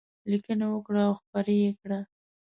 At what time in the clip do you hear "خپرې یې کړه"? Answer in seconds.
1.19-1.99